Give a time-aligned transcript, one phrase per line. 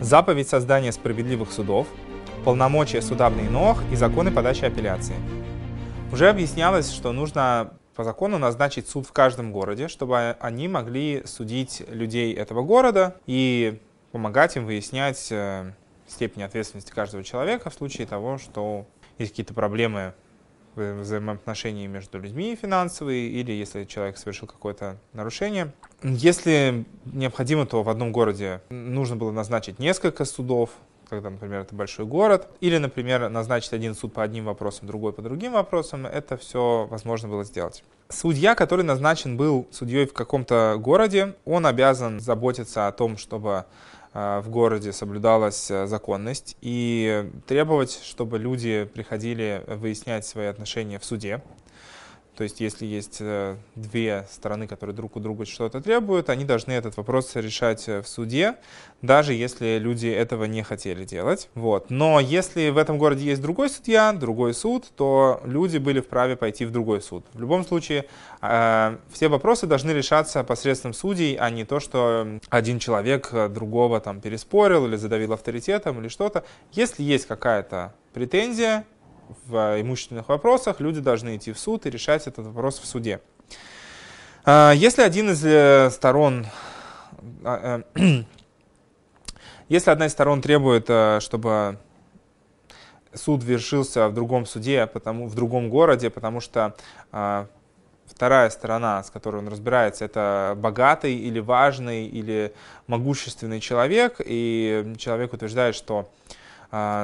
[0.00, 1.88] Заповедь создания справедливых судов,
[2.44, 5.16] полномочия судебный ног и законы подачи апелляции.
[6.12, 11.82] Уже объяснялось, что нужно по закону назначить суд в каждом городе, чтобы они могли судить
[11.88, 13.80] людей этого города и
[14.12, 15.72] помогать им выяснять э,
[16.06, 18.86] степень ответственности каждого человека в случае того, что
[19.18, 20.12] есть какие-то проблемы
[20.76, 25.72] в взаимоотношении между людьми финансовые или если человек совершил какое-то нарушение.
[26.02, 30.70] Если необходимо, то в одном городе нужно было назначить несколько судов,
[31.08, 35.22] когда, например, это большой город, или, например, назначить один суд по одним вопросам, другой по
[35.22, 37.84] другим вопросам, это все возможно было сделать.
[38.08, 43.64] Судья, который назначен был судьей в каком-то городе, он обязан заботиться о том, чтобы э,
[44.14, 51.42] в городе соблюдалась э, законность и требовать, чтобы люди приходили выяснять свои отношения в суде.
[52.36, 56.72] То есть, если есть э, две стороны, которые друг у друга что-то требуют, они должны
[56.72, 58.56] этот вопрос решать э, в суде,
[59.02, 61.48] даже если люди этого не хотели делать.
[61.54, 61.90] Вот.
[61.90, 66.64] Но если в этом городе есть другой судья, другой суд, то люди были вправе пойти
[66.64, 67.24] в другой суд.
[67.34, 68.06] В любом случае,
[68.42, 74.20] э, все вопросы должны решаться посредством судей, а не то, что один человек другого там
[74.20, 76.44] переспорил или задавил авторитетом или что-то.
[76.72, 78.86] Если есть какая-то претензия,
[79.46, 83.20] в имущественных вопросах люди должны идти в суд и решать этот вопрос в суде.
[84.44, 86.46] А, если один из э, сторон,
[87.44, 88.22] а, э,
[89.68, 91.78] если одна из сторон требует, э, чтобы
[93.14, 96.74] суд вершился в другом суде, потому, в другом городе, потому что
[97.12, 97.46] а,
[98.06, 102.54] вторая сторона, с которой он разбирается, это богатый или важный или
[102.86, 106.08] могущественный человек, и человек утверждает, что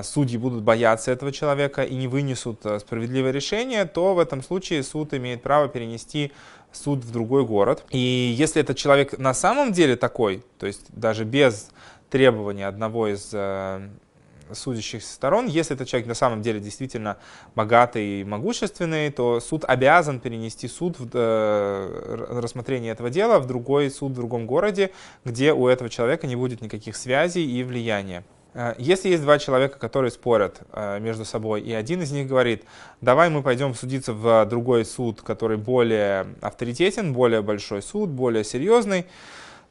[0.03, 4.83] судьи будут бояться этого человека и не вынесут а, справедливое решение, то в этом случае
[4.83, 6.33] суд имеет право перенести
[6.73, 7.85] суд в другой город.
[7.91, 11.69] И если этот человек на самом деле такой, то есть даже без
[12.09, 13.89] требования одного из а,
[14.53, 17.19] судящих сторон, если этот человек на самом деле действительно
[17.55, 23.91] богатый и могущественный, то суд обязан перенести суд в э, рассмотрение этого дела в другой
[23.91, 24.91] суд в другом городе,
[25.25, 28.25] где у этого человека не будет никаких связей и влияния.
[28.55, 32.65] Э, если есть два человека, которые спорят э, между собой, и один из них говорит,
[33.01, 39.07] давай мы пойдем судиться в другой суд, который более авторитетен, более большой суд, более серьезный,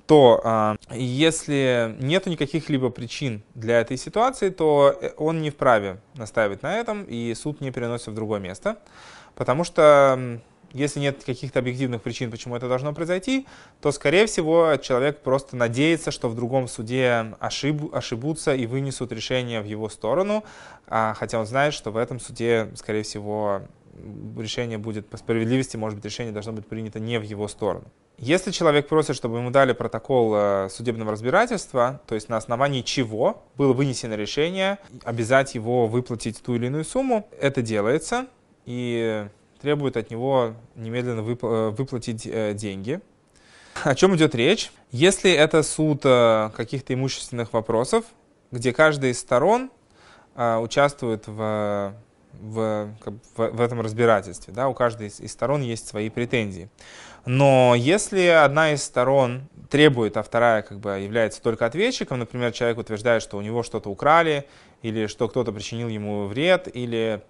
[0.05, 6.63] то э, если нет никаких либо причин для этой ситуации, то он не вправе настаивать
[6.63, 8.77] на этом, и суд не переносится в другое место,
[9.35, 10.39] потому что
[10.73, 13.47] если нет каких-то объективных причин, почему это должно произойти,
[13.81, 19.61] то, скорее всего, человек просто надеется, что в другом суде ошиб, ошибутся и вынесут решение
[19.61, 20.43] в его сторону,
[20.87, 23.61] а, хотя он знает, что в этом суде, скорее всего,
[24.37, 27.85] решение будет по справедливости, может быть, решение должно быть принято не в его сторону.
[28.17, 33.43] Если человек просит, чтобы ему дали протокол э, судебного разбирательства, то есть на основании чего
[33.55, 38.27] было вынесено решение обязать его выплатить ту или иную сумму, это делается.
[38.65, 39.25] И
[39.61, 43.01] требует от него немедленно э, выплатить э, деньги.
[43.83, 44.71] О чем идет речь?
[44.91, 48.05] Если это суд э, каких-то имущественных вопросов,
[48.51, 49.71] где каждая из сторон
[50.35, 51.93] участвует в,
[52.31, 52.89] в,
[53.35, 56.69] в этом разбирательстве, да, у каждой из, из сторон есть свои претензии.
[57.25, 62.77] Но если одна из сторон требует, а вторая как бы является только ответчиком, например, человек
[62.77, 64.45] утверждает, что у него что-то украли,
[64.81, 67.21] или что кто-то причинил ему вред, или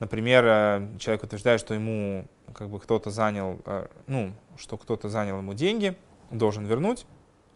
[0.00, 5.38] Например, э, человек утверждает, что ему как бы кто-то занял, э, ну, что кто-то занял
[5.38, 5.96] ему деньги,
[6.30, 7.06] должен вернуть,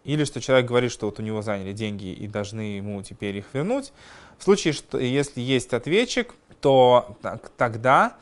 [0.04, 3.46] или что человек говорит, что вот у него заняли деньги и должны ему теперь их
[3.52, 3.92] вернуть.
[4.38, 7.16] В случае, что если есть ответчик, то
[7.56, 8.16] тогда,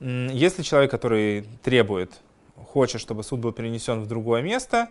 [0.00, 2.12] если человек, который требует,
[2.56, 4.88] хочет, чтобы суд был перенесен в другое место,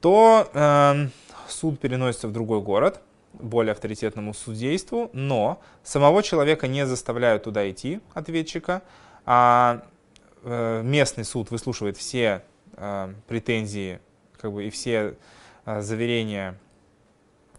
[0.00, 1.08] то э,
[1.48, 3.00] суд переносится в другой город,
[3.34, 8.82] более авторитетному судейству, но самого человека не заставляют туда идти, ответчика,
[9.24, 9.84] а
[10.42, 12.42] э, местный суд выслушивает все
[12.76, 14.00] э, претензии
[14.40, 15.14] как бы, и все
[15.64, 16.58] э, заверения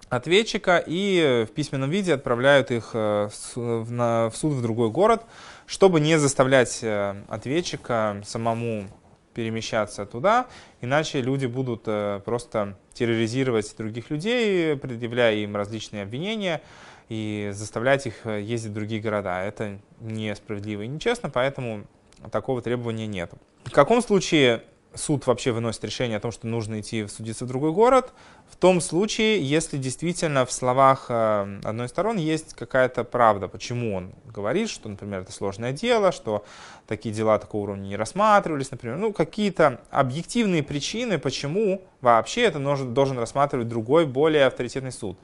[0.09, 5.23] ответчика и в письменном виде отправляют их в суд в другой город,
[5.65, 6.83] чтобы не заставлять
[7.29, 8.87] ответчика самому
[9.33, 10.47] перемещаться туда,
[10.81, 16.61] иначе люди будут э, просто терроризировать других людей, предъявляя им различные обвинения
[17.09, 19.43] и заставлять их э, ездить в другие города.
[19.43, 21.85] Это несправедливо и нечестно, поэтому
[22.31, 23.31] такого требования нет.
[23.65, 24.63] В каком случае
[24.95, 28.13] суд вообще выносит решение о том, что нужно идти судиться в другой город,
[28.49, 33.95] в том случае, если действительно в словах э, одной из сторон есть какая-то правда, почему
[33.95, 36.45] он говорит, что, например, это сложное дело, что
[36.87, 42.93] такие дела такого уровня не рассматривались, например, ну, какие-то объективные причины, почему вообще это должен,
[42.93, 45.17] должен рассматривать другой, более авторитетный суд.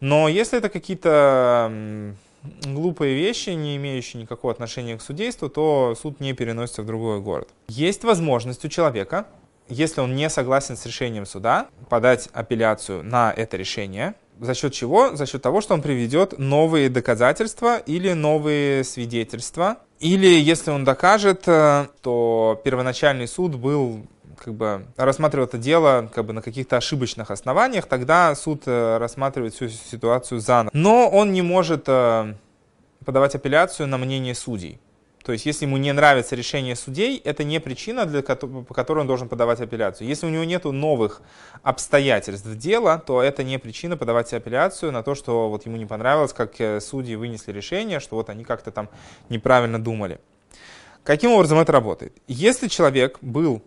[0.00, 2.14] Но если это какие-то
[2.64, 7.48] глупые вещи, не имеющие никакого отношения к судейству, то суд не переносится в другой город.
[7.68, 9.26] Есть возможность у человека,
[9.68, 14.14] если он не согласен с решением суда, подать апелляцию на это решение.
[14.40, 15.14] За счет чего?
[15.14, 19.78] За счет того, что он приведет новые доказательства или новые свидетельства.
[20.00, 24.04] Или если он докажет, э, то первоначальный суд был
[24.42, 29.54] как бы рассматривал это дело как бы на каких-то ошибочных основаниях, тогда суд э, рассматривает
[29.54, 30.70] всю ситуацию заново.
[30.74, 32.34] Но он не может э,
[33.04, 34.80] подавать апелляцию на мнение судей.
[35.22, 39.06] То есть, если ему не нравится решение судей, это не причина, для, по которой он
[39.06, 40.08] должен подавать апелляцию.
[40.08, 41.22] Если у него нет новых
[41.62, 46.32] обстоятельств дела, то это не причина подавать апелляцию на то, что вот ему не понравилось,
[46.32, 48.88] как э, судьи вынесли решение, что вот они как-то там
[49.28, 50.18] неправильно думали.
[51.04, 52.16] Каким образом это работает?
[52.26, 53.62] Если человек был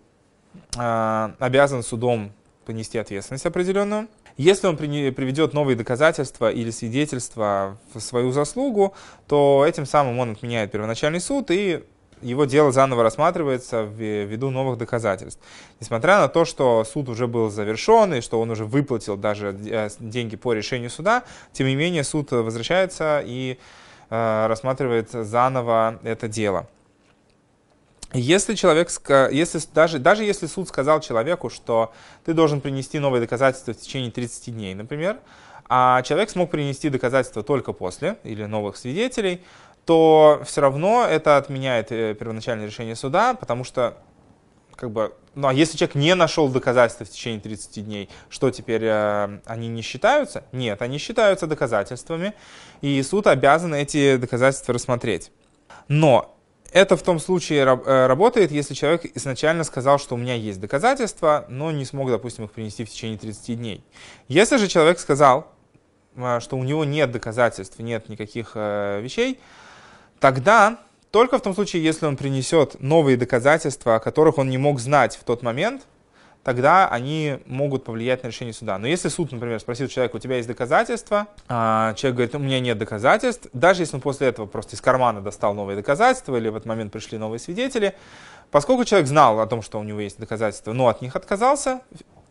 [0.75, 2.31] обязан судом
[2.66, 4.07] понести ответственность определенную.
[4.38, 8.94] Если он приведет новые доказательства или свидетельства в свою заслугу,
[9.28, 11.84] то этим самым он отменяет первоначальный суд и
[12.22, 15.42] его дело заново рассматривается ввиду новых доказательств.
[15.80, 19.90] Несмотря на то, что суд уже был завершен и что он уже выплатил даже э,
[20.00, 21.24] деньги по решению суда,
[21.54, 23.60] тем не менее суд возвращается и
[24.10, 26.68] э, рассматривает заново это дело.
[28.13, 28.90] Если человек,
[29.31, 31.94] если, даже, даже если суд сказал человеку, что
[32.24, 35.19] ты должен принести новые доказательства в течение 30 дней, например,
[35.68, 39.42] а человек смог принести доказательства только после или новых свидетелей,
[39.86, 43.98] то все равно это отменяет э, первоначальное решение суда, потому что
[44.75, 48.84] как бы, ну а если человек не нашел доказательства в течение 30 дней, что теперь
[48.84, 50.44] э, они не считаются?
[50.51, 52.34] Нет, они считаются доказательствами,
[52.81, 55.31] и суд обязан эти доказательства рассмотреть.
[55.88, 56.35] Но
[56.71, 61.45] это в том случае э, работает, если человек изначально сказал, что у меня есть доказательства,
[61.50, 63.83] но не смог, допустим, их принести в течение 30 дней.
[64.27, 65.51] Если же человек сказал,
[66.15, 69.39] э, что у него нет доказательств, нет никаких э, вещей,
[70.19, 70.79] тогда
[71.12, 75.15] только в том случае, если он принесет новые доказательства, о которых он не мог знать
[75.15, 75.83] в тот момент,
[76.45, 78.77] тогда они могут повлиять на решение суда.
[78.77, 82.59] Но если суд, например, спросил человека, у тебя есть доказательства, а человек говорит, у меня
[82.59, 86.56] нет доказательств, даже если он после этого просто из кармана достал новые доказательства или в
[86.56, 87.95] этот момент пришли новые свидетели,
[88.51, 91.81] поскольку человек знал о том, что у него есть доказательства, но от них отказался,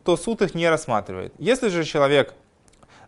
[0.05, 1.35] то суд их не рассматривает.
[1.39, 2.35] Если же человек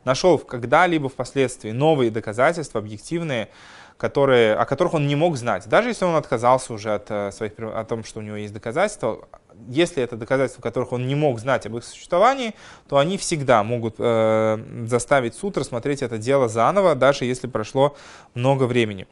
[0.03, 3.49] нашел когда-либо впоследствии новые доказательства объективные,
[3.97, 5.69] которые, о которых он не мог знать.
[5.69, 9.27] Даже если он отказался уже от э, своих, о том, что у него есть доказательства,
[9.69, 12.55] если это доказательства, которых он не мог знать об их существовании,
[12.89, 17.97] то они всегда могут э, заставить суд рассмотреть это дело заново, даже если прошло
[18.35, 19.07] много времени.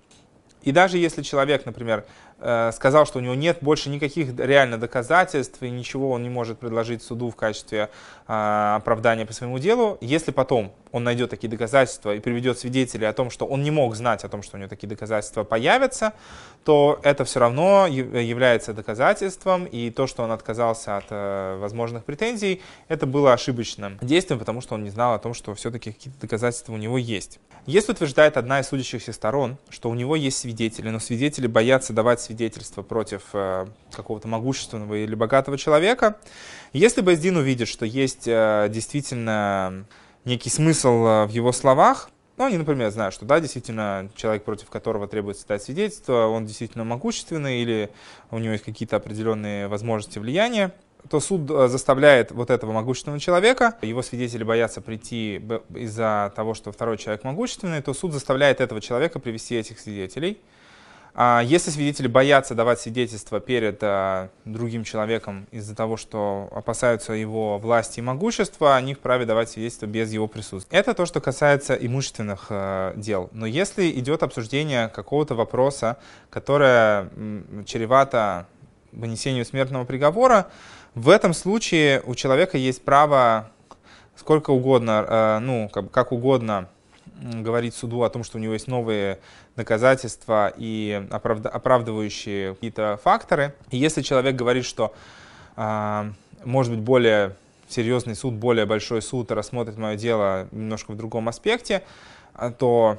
[0.62, 2.06] И даже если человек, например,
[2.39, 7.03] сказал, что у него нет больше никаких реально доказательств и ничего он не может предложить
[7.03, 7.91] суду в качестве
[8.29, 13.13] э, оправдания по своему делу, если потом он найдет такие доказательства и приведет свидетелей о
[13.13, 16.13] том, что он не мог знать о том, что у него такие доказательства появятся,
[16.65, 22.63] то это все равно является доказательством, и то, что он отказался от э, возможных претензий,
[22.89, 26.73] это было ошибочным действием, потому что он не знал о том, что все-таки какие-то доказательства
[26.73, 27.41] у него есть.
[27.67, 32.21] Если утверждает одна из судящихся сторон, что у него есть свидетели, но свидетели боятся давать
[32.25, 36.19] свидетельство против э, какого-то могущественного или богатого человека,
[36.73, 39.87] если Бездин увидит, что есть э, действительно
[40.25, 44.69] некий смысл э, в его словах, ну, они, например, знают, что да, действительно, человек, против
[44.69, 47.90] которого требуется дать свидетельство, он действительно могущественный или
[48.33, 50.73] у него есть какие-то определенные возможности влияния,
[51.09, 55.37] то суд заставляет вот этого могущественного человека, его свидетели боятся прийти
[55.75, 60.40] из-за того, что второй человек могущественный, то суд заставляет этого человека привести этих свидетелей.
[61.16, 67.56] А если свидетели боятся давать свидетельство перед а, другим человеком из-за того, что опасаются его
[67.59, 70.76] власти и могущества, они вправе давать свидетельство без его присутствия.
[70.76, 73.30] Это то, что касается имущественных а, дел.
[73.30, 75.99] Но если идет обсуждение какого-то вопроса,
[76.30, 77.09] которое
[77.64, 78.49] чревато
[78.90, 80.49] вынесению смертного приговора,
[80.97, 83.52] в этом случае у человека есть право
[84.16, 86.68] сколько угодно, ну, как угодно
[87.16, 89.18] говорить суду о том, что у него есть новые
[89.56, 93.54] доказательства и оправдывающие какие-то факторы.
[93.70, 94.94] И если человек говорит, что
[95.56, 96.11] э,
[96.44, 97.37] может быть более
[97.68, 101.82] серьезный суд, более большой суд рассмотрит мое дело немножко в другом аспекте,
[102.34, 102.99] а, то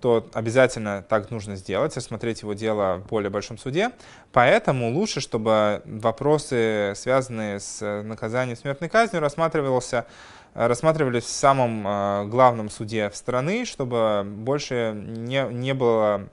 [0.00, 3.90] то обязательно так нужно сделать, рассмотреть его дело в более большом суде.
[4.32, 10.06] Поэтому лучше, чтобы вопросы, связанные с наказанием смертной казнью, рассматривался
[10.54, 16.28] рассматривались в самом э, главном суде страны, чтобы больше не, не было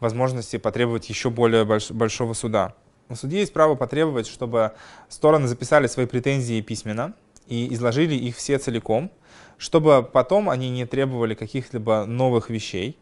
[0.00, 2.74] возможности потребовать еще более больш, большого суда.
[3.08, 4.72] У судьи есть право потребовать, чтобы
[5.08, 7.14] стороны записали свои претензии письменно
[7.46, 9.10] и изложили их все целиком,
[9.58, 12.98] чтобы потом они не требовали каких-либо новых вещей.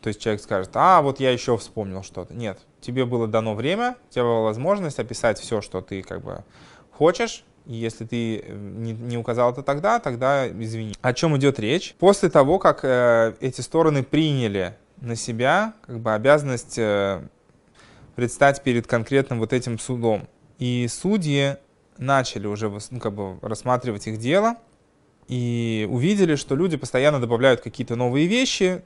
[0.00, 2.34] То есть человек скажет, а вот я еще вспомнил что-то.
[2.34, 6.42] Нет, тебе было дано время, у тебя была возможность описать все, что ты как бы
[6.90, 10.94] хочешь, и если ты э, не, не указал это тогда, тогда извини.
[11.00, 11.94] О чем идет речь?
[12.00, 17.22] После того, как э, эти стороны приняли на себя как бы обязанность э,
[18.16, 20.26] предстать перед конкретным вот этим судом,
[20.58, 21.58] и судьи
[21.96, 24.56] начали уже ну, как бы рассматривать их дело
[25.28, 28.82] и увидели, что люди постоянно добавляют какие-то новые вещи,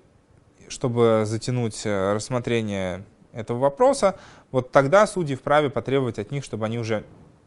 [0.68, 4.18] чтобы затянуть э, рассмотрение этого вопроса,
[4.52, 7.02] вот тогда судьи вправе потребовать от них, чтобы они уже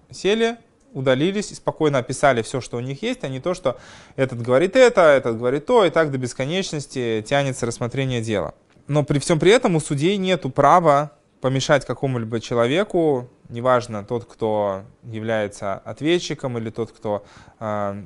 [0.10, 0.58] сели,
[0.98, 3.78] удалились и спокойно описали все, что у них есть, а не то, что
[4.16, 8.56] этот говорит это, этот говорит то, и так до бесконечности тянется рассмотрение дела.
[8.88, 11.12] Но при всем при этом у судей нет права
[11.42, 17.24] помешать какому-либо человеку, неважно, тот, кто является ответчиком или тот, кто
[17.60, 18.04] э,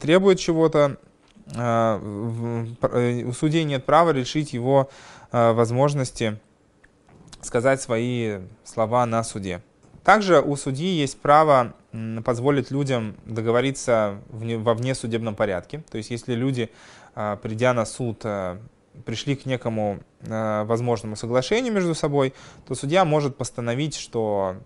[0.00, 0.98] требует чего-то,
[1.54, 4.90] э, у судей нет права решить его
[5.32, 6.38] э, возможности
[7.40, 9.62] сказать свои слова на суде.
[10.04, 11.74] Также у судьи есть право
[12.24, 15.84] позволить людям договориться во внесудебном порядке.
[15.90, 16.70] То есть если люди,
[17.14, 18.58] а, придя на суд, а,
[19.04, 22.34] пришли к некому а, возможному соглашению между собой,
[22.66, 24.56] то судья может постановить, что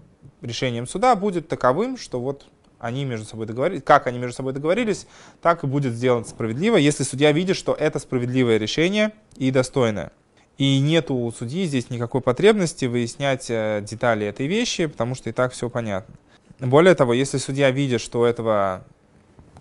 [0.40, 2.46] решением суда будет таковым, что вот
[2.78, 5.06] они между собой договорились, как они между собой договорились,
[5.42, 10.12] так и будет сделано справедливо, если судья видит, что это справедливое решение и достойное.
[10.56, 15.32] И нет у судьи здесь никакой потребности выяснять э, детали этой вещи, потому что и
[15.32, 16.14] так все понятно.
[16.60, 18.84] Более того, если судья видит, что у этого,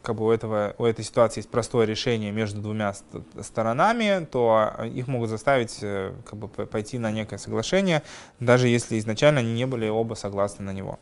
[0.02, 2.94] как бы у, этого, у этой ситуации есть простое решение между двумя
[3.42, 8.04] сторонами, то их могут заставить э, как бы, пойти на некое соглашение,
[8.42, 11.00] даже если изначально они не были оба согласны на него.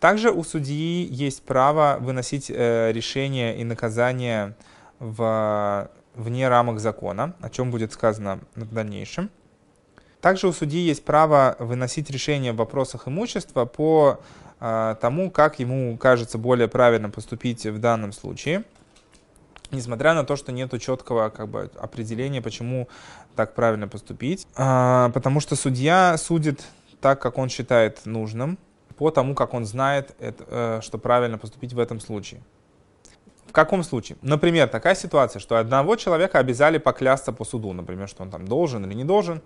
[0.00, 4.56] Также у судьи есть право выносить э, решения и наказания
[4.98, 9.30] в вне рамок закона, о чем будет сказано в дальнейшем.
[10.20, 14.18] Также у судьи есть право выносить решения в вопросах имущества по
[14.58, 18.64] тому, как ему кажется более правильно поступить в данном случае,
[19.70, 22.88] несмотря на то, что нет четкого как бы, определения, почему
[23.36, 24.46] так правильно поступить.
[24.56, 26.64] Э, потому что судья судит
[27.00, 28.58] так, как он считает нужным,
[28.96, 32.40] по тому, как он знает, это, э, что правильно поступить в этом случае.
[33.46, 34.18] В каком случае?
[34.22, 38.84] Например, такая ситуация, что одного человека обязали поклясться по суду, например, что он там должен
[38.84, 39.40] или не должен,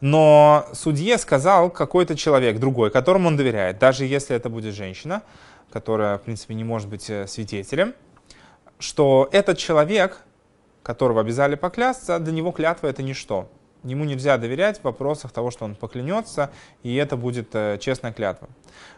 [0.00, 5.22] но судье сказал какой-то человек, другой, которому он доверяет, даже если это будет женщина,
[5.72, 7.94] которая, в принципе, не может быть э, свидетелем,
[8.78, 10.18] что этот человек,
[10.82, 13.48] которого обязали поклясться, для него клятва это ничто.
[13.82, 16.50] Ему нельзя доверять в вопросах того, что он поклянется,
[16.82, 18.48] и это будет э, честная клятва.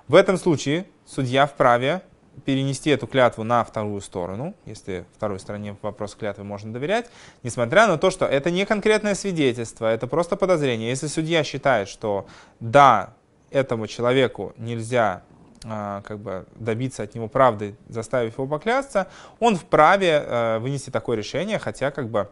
[0.07, 2.03] В этом случае судья вправе
[2.45, 7.11] перенести эту клятву на вторую сторону, если второй стороне вопрос клятвы можно доверять,
[7.43, 10.89] несмотря на то, что это не конкретное свидетельство, это просто подозрение.
[10.91, 12.27] Если судья считает, что
[12.61, 13.15] да,
[13.51, 15.23] этому человеку нельзя
[15.65, 19.09] а, как бы добиться от него правды, заставив его поклясться,
[19.41, 22.29] он вправе а, вынести такое решение, хотя как бы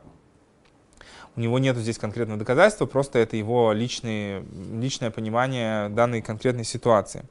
[1.37, 7.25] у него нет здесь конкретного доказательства, просто это его личные, личное понимание данной конкретной ситуации.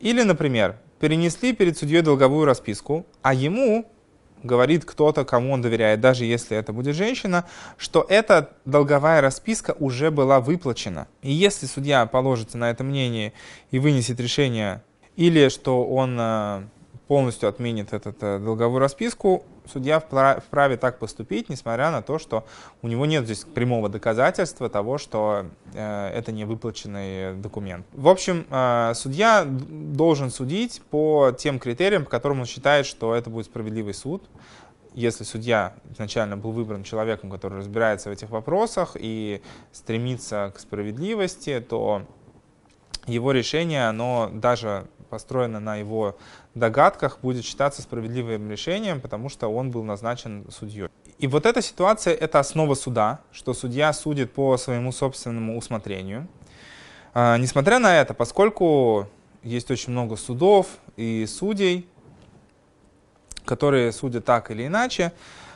[0.00, 3.86] Или, например, перенесли перед судьей долговую расписку, а ему
[4.42, 10.10] говорит кто-то, кому он доверяет, даже если это будет женщина, что эта долговая расписка уже
[10.10, 11.08] была выплачена.
[11.22, 13.32] И если судья положится на это мнение
[13.70, 14.82] и вынесет решение,
[15.16, 16.62] или что он э,
[17.08, 22.44] полностью отменит эту э, долговую расписку, судья вправе так поступить, несмотря на то, что
[22.82, 27.86] у него нет здесь прямого доказательства того, что э, это не выплаченный документ.
[27.92, 33.30] В общем, э, судья должен судить по тем критериям, по которым он считает, что это
[33.30, 34.22] будет справедливый суд.
[34.92, 39.40] Если судья изначально был выбран человеком, который разбирается в этих вопросах и
[39.72, 42.02] стремится к справедливости, то
[43.06, 46.16] его решение, оно даже построено на его
[46.54, 50.88] догадках, будет считаться справедливым решением, потому что он был назначен судьей.
[51.18, 56.28] И вот эта ситуация— это основа суда, что судья судит по своему собственному усмотрению.
[57.12, 59.08] А, несмотря на это, поскольку
[59.42, 60.66] есть очень много судов
[60.96, 61.88] и судей,
[63.44, 65.12] которые судят так или иначе,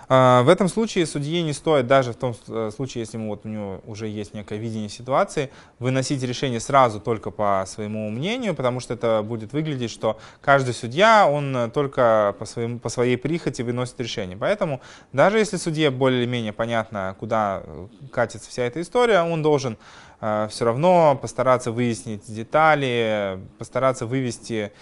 [0.08, 3.80] в этом случае судье не стоит, даже в том э, случае, если вот, у него
[3.86, 9.22] уже есть некое видение ситуации, выносить решение сразу только по своему мнению, потому что это
[9.22, 14.36] будет выглядеть, что каждый судья, он только по, своему, по своей прихоти выносит решение.
[14.36, 14.80] Поэтому
[15.12, 17.62] даже если судье более-менее понятно, куда
[18.12, 19.78] катится вся эта история, он должен
[20.20, 24.72] э, все равно постараться выяснить детали, постараться вывести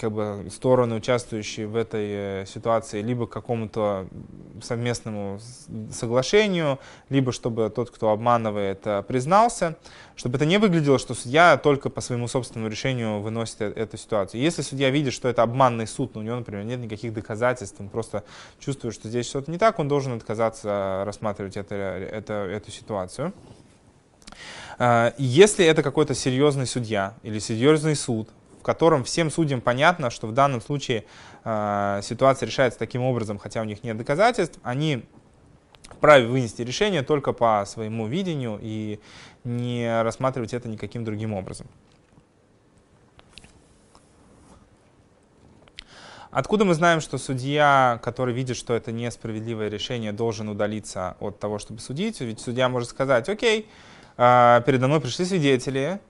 [0.00, 4.06] как бы стороны, участвующие в этой э, ситуации, либо к какому-то
[4.62, 5.40] совместному
[5.92, 6.78] соглашению,
[7.10, 9.76] либо чтобы тот, кто обманывает, э, признался,
[10.16, 14.40] чтобы это не выглядело, что судья только по своему собственному решению выносит э, эту ситуацию.
[14.40, 17.90] Если судья видит, что это обманный суд, но у него, например, нет никаких доказательств, он
[17.90, 18.24] просто
[18.58, 23.34] чувствует, что здесь что-то не так, он должен отказаться рассматривать это, это, эту ситуацию.
[25.18, 28.28] Если это какой-то серьезный судья или серьезный суд,
[28.64, 31.04] котором всем судьям понятно, что в данном случае
[31.44, 35.04] э, ситуация решается таким образом, хотя у них нет доказательств, они
[35.84, 39.00] вправе вынести решение только по своему видению и
[39.44, 41.66] не рассматривать это никаким другим образом.
[46.34, 51.60] Откуда мы знаем, что судья, который видит, что это несправедливое решение, должен удалиться от того,
[51.60, 52.20] чтобы судить?
[52.20, 53.68] Ведь судья может сказать, окей,
[54.16, 56.00] а, передо мной пришли свидетели,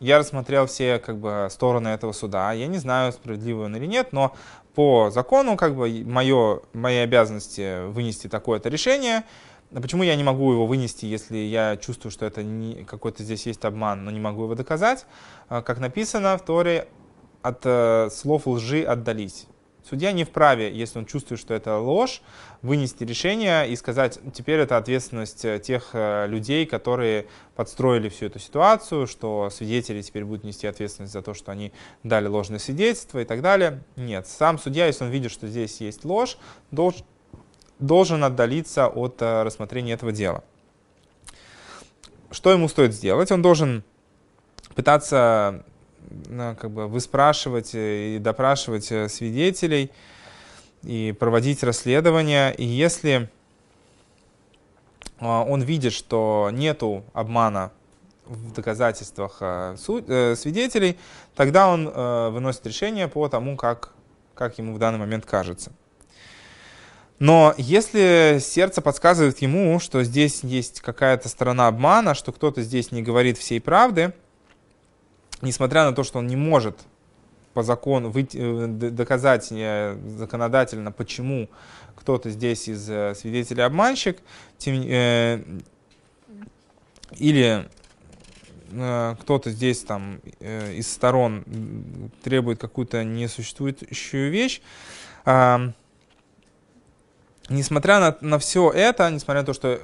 [0.00, 2.52] я рассмотрел все как бы, стороны этого суда.
[2.52, 4.34] Я не знаю, справедливый он или нет, но
[4.74, 9.24] по закону как бы, мое, мои обязанности вынести такое-то решение.
[9.72, 13.64] Почему я не могу его вынести, если я чувствую, что это не, какой-то здесь есть
[13.64, 15.04] обман, но не могу его доказать?
[15.48, 16.88] А, как написано в Торе,
[17.42, 19.46] от э, слов лжи отдались.
[19.88, 22.20] Судья не вправе, если он чувствует, что это ложь,
[22.60, 27.26] вынести решение и сказать, теперь это ответственность э, тех э, людей, которые
[27.56, 32.26] подстроили всю эту ситуацию, что свидетели теперь будут нести ответственность за то, что они дали
[32.26, 33.82] ложное свидетельство и так далее.
[33.96, 36.36] Нет, сам судья, если он видит, что здесь есть ложь,
[36.70, 37.06] должен,
[37.78, 40.44] должен отдалиться от э, рассмотрения этого дела.
[42.30, 43.32] Что ему стоит сделать?
[43.32, 43.84] Он должен
[44.74, 45.64] пытаться
[46.28, 49.90] как бы выспрашивать и допрашивать свидетелей,
[50.82, 52.54] и проводить расследование.
[52.54, 53.28] И если
[55.20, 57.72] а, он видит, что нету обмана
[58.26, 60.98] в доказательствах э, свидетелей,
[61.34, 63.94] тогда он э, выносит решение по тому, как,
[64.34, 65.72] как ему в данный момент кажется.
[67.18, 73.02] Но если сердце подсказывает ему, что здесь есть какая-то сторона обмана, что кто-то здесь не
[73.02, 74.12] говорит всей правды,
[75.42, 76.78] несмотря на то, что он не может
[77.54, 81.48] по закону выйти, э, доказать законодательно, почему
[81.96, 84.18] кто-то здесь из э, свидетелей обманщик,
[84.58, 85.42] тем, э,
[87.16, 87.68] или
[88.70, 91.44] э, кто-то здесь там э, из сторон
[92.22, 94.60] требует какую-то несуществующую вещь,
[95.24, 95.72] э,
[97.48, 99.80] несмотря на, на все это, несмотря на то, что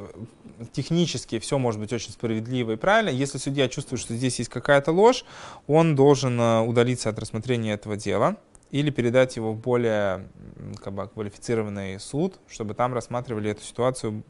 [0.73, 3.11] технически все может быть очень справедливо и правильно.
[3.11, 5.25] Если судья чувствует, что здесь есть какая-то ложь,
[5.67, 8.37] он должен э, удалиться от рассмотрения этого дела
[8.71, 10.27] или передать его в более
[10.83, 14.23] как бы, квалифицированный суд, чтобы там рассматривали эту ситуацию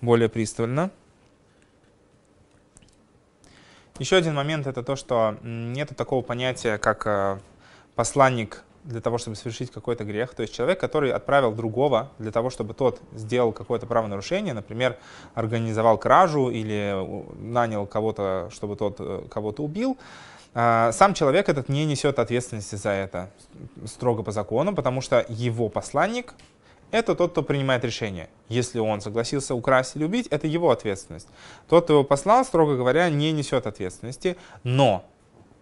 [0.00, 0.90] более пристально.
[3.98, 7.38] Еще один момент это то, что нет такого понятия, как э,
[7.94, 10.34] посланник для того, чтобы совершить какой-то грех.
[10.34, 14.96] То есть человек, который отправил другого для того, чтобы тот сделал какое-то правонарушение, например,
[15.34, 16.94] организовал кражу или
[17.38, 19.96] нанял кого-то, чтобы тот э, кого-то убил,
[20.54, 23.30] а, сам человек этот не несет ответственности за это
[23.86, 26.34] строго по закону, потому что его посланник
[26.90, 28.28] это тот, кто принимает решение.
[28.50, 31.26] Если он согласился украсть или убить, это его ответственность.
[31.66, 35.02] Тот, кто его послал, строго говоря, не несет ответственности, но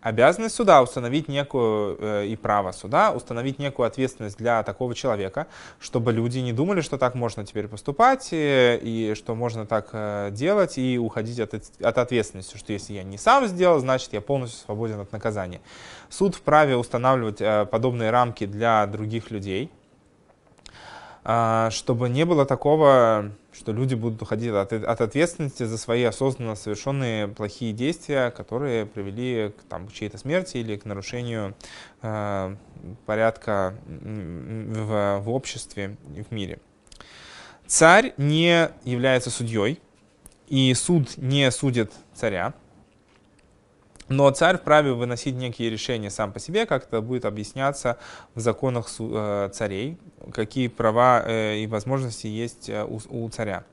[0.00, 5.46] обязанность суда установить некую, э, и право суда установить некую ответственность для такого человека,
[5.78, 10.30] чтобы люди не думали, что так можно теперь поступать, э, и что можно так э,
[10.32, 14.64] делать и уходить от, от ответственности, что если я не сам сделал, значит я полностью
[14.64, 15.60] свободен от наказания.
[16.08, 19.70] Суд вправе устанавливать э, подобные рамки для других людей,
[21.22, 27.28] чтобы не было такого что люди будут уходить от, от ответственности за свои осознанно совершенные
[27.28, 31.54] плохие действия, которые привели к, там, чьей-то смерти или к нарушению
[32.02, 32.56] э,
[33.06, 36.60] порядка в, в обществе и в мире.
[37.66, 39.80] Царь не является судьей,
[40.48, 42.54] и суд не судит царя.
[44.08, 47.96] Но царь вправе выносить некие решения сам по себе, как это будет объясняться
[48.34, 49.98] в законах э, царей,
[50.30, 53.64] какие права э, и возможности есть э, у царя.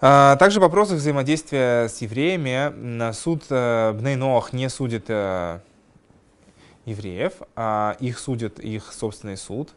[0.00, 5.08] А, также в вопросах взаимодействия с евреями суд Бнейноах не судит
[6.86, 9.70] евреев, а их судит их собственный суд.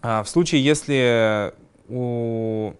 [0.00, 1.52] В случае, если
[1.88, 2.72] у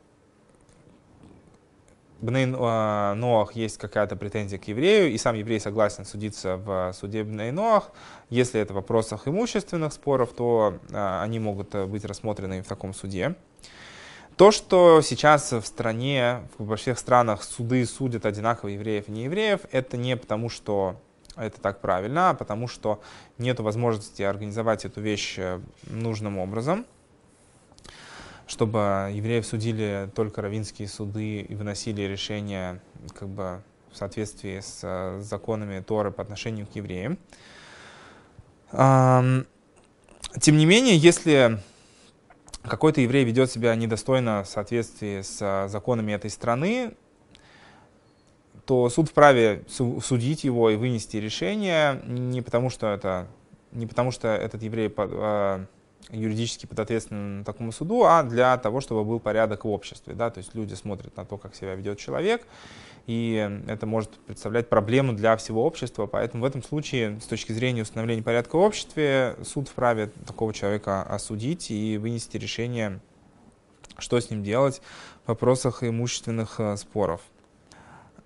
[2.21, 7.53] Бней Ноах есть какая-то претензия к еврею, и сам еврей согласен судиться в суде Бней
[7.53, 7.93] Ноах,
[8.29, 12.93] если это в вопросах имущественных споров, то а, они могут э, быть рассмотрены в таком
[12.93, 13.37] суде.
[14.37, 19.97] То, что сейчас в стране, во всех странах суды судят одинаково евреев и неевреев, это
[19.97, 20.97] не потому, что
[21.37, 23.01] это так правильно, а потому что
[23.39, 26.85] нет возможности организовать эту вещь э, нужным образом–
[28.49, 32.81] чтобы евреев судили только равинские суды и выносили решения
[33.15, 37.19] как бы в соответствии с э, законами Торы по отношению к евреям.
[38.71, 39.47] Тем
[40.59, 41.59] не менее, если
[42.63, 46.93] какой-то еврей ведет себя недостойно в соответствии с э, законами этой страны,
[48.67, 53.27] то суд вправе судить его и вынести решение не потому, что это
[53.73, 55.65] не потому, что этот еврей э,
[56.11, 60.15] юридически подответственным такому суду, а для того, чтобы был порядок в обществе.
[60.15, 60.31] Да?
[60.31, 62.47] То есть люди смотрят на то, как себя ведет человек,
[63.07, 66.07] и это может представлять проблему для всего общества.
[66.07, 71.03] Поэтому в этом случае, с точки зрения установления порядка в обществе, суд вправе такого человека
[71.03, 73.01] осудить и вынести решение,
[73.97, 74.83] что с ним делать
[75.25, 77.23] в вопросах имущественных э, споров.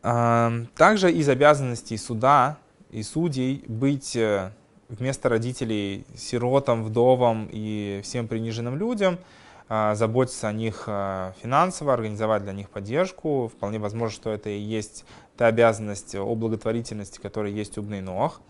[0.02, 2.58] А, также из обязанностей суда
[2.90, 4.50] и судей быть э,
[4.98, 9.18] вместо родителей сиротам, вдовам и всем приниженным людям
[9.68, 13.50] а, заботиться о них а, финансово, организовать для них поддержку.
[13.54, 15.04] Вполне возможно, что это и есть
[15.36, 18.40] та обязанность о благотворительности, которая есть у Бнейноах.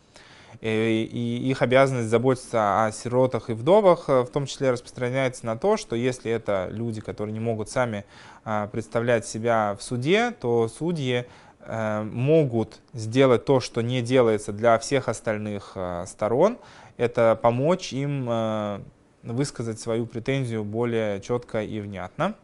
[0.61, 5.79] И, и их обязанность заботиться о сиротах и вдовах в том числе распространяется на то,
[5.79, 8.05] что если это люди, которые не могут сами
[8.45, 11.25] а, представлять себя в суде, то судьи
[11.67, 16.59] могут сделать то, что не делается для всех остальных э, сторон,
[16.97, 18.81] это помочь им э,
[19.23, 22.35] высказать свою претензию более четко и внятно.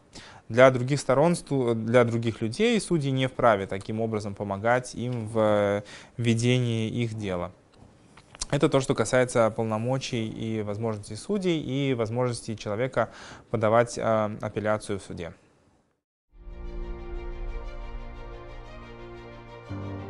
[0.48, 5.82] Для других сторон, для других людей судьи не вправе таким образом помогать им в
[6.16, 7.52] ведении их дела.
[8.50, 13.10] Это то, что касается полномочий и возможностей судей и возможностей человека
[13.50, 15.34] подавать апелляцию в суде.
[19.68, 20.07] thank you